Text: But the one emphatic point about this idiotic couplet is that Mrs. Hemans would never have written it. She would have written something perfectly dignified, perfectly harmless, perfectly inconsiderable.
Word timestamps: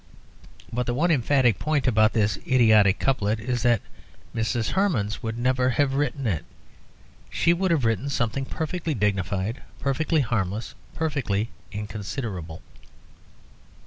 But 0.73 0.87
the 0.87 0.95
one 0.95 1.11
emphatic 1.11 1.59
point 1.59 1.85
about 1.85 2.13
this 2.13 2.37
idiotic 2.47 2.97
couplet 2.97 3.39
is 3.39 3.61
that 3.61 3.81
Mrs. 4.35 4.71
Hemans 4.73 5.21
would 5.21 5.37
never 5.37 5.69
have 5.69 5.93
written 5.93 6.25
it. 6.25 6.43
She 7.29 7.53
would 7.53 7.69
have 7.69 7.85
written 7.85 8.09
something 8.09 8.45
perfectly 8.45 8.95
dignified, 8.95 9.61
perfectly 9.79 10.21
harmless, 10.21 10.73
perfectly 10.95 11.49
inconsiderable. 11.71 12.63